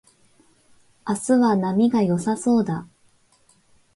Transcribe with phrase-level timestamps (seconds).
[1.07, 2.87] 明日は波が良さそうだ